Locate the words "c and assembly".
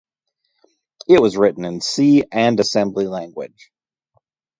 1.79-3.05